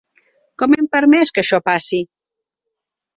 Com 0.61 0.73
hem 0.77 0.87
permès 0.95 1.33
que 1.35 1.43
això 1.43 1.59
passi? 1.69 1.99